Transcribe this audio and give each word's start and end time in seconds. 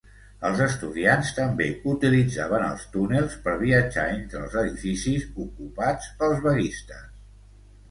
Els 0.47 0.61
estudiants 0.67 1.33
també 1.39 1.67
utilitzaven 1.91 2.65
els 2.69 2.87
túnels 2.95 3.37
per 3.45 3.55
viatjar 3.65 4.07
entre 4.15 4.43
els 4.47 4.57
edificis 4.65 5.29
ocupats 5.47 6.11
pels 6.25 6.45
vaguistes. 6.49 7.09